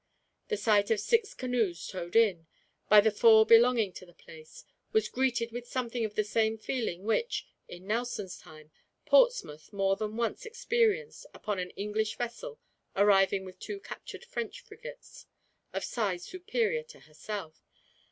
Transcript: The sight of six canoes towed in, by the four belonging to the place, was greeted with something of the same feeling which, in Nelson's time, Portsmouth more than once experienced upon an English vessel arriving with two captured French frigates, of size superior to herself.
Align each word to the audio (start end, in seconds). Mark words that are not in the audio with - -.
The 0.47 0.57
sight 0.57 0.89
of 0.89 0.99
six 0.99 1.35
canoes 1.35 1.85
towed 1.85 2.15
in, 2.15 2.47
by 2.89 3.01
the 3.01 3.11
four 3.11 3.45
belonging 3.45 3.93
to 3.93 4.05
the 4.07 4.15
place, 4.15 4.65
was 4.91 5.07
greeted 5.07 5.51
with 5.51 5.67
something 5.67 6.03
of 6.03 6.15
the 6.15 6.23
same 6.23 6.57
feeling 6.57 7.03
which, 7.03 7.45
in 7.67 7.85
Nelson's 7.85 8.39
time, 8.39 8.71
Portsmouth 9.05 9.71
more 9.71 9.95
than 9.95 10.17
once 10.17 10.43
experienced 10.43 11.27
upon 11.35 11.59
an 11.59 11.69
English 11.75 12.15
vessel 12.17 12.59
arriving 12.95 13.45
with 13.45 13.59
two 13.59 13.79
captured 13.79 14.25
French 14.25 14.61
frigates, 14.61 15.27
of 15.71 15.83
size 15.83 16.23
superior 16.25 16.81
to 16.81 17.01
herself. 17.01 17.61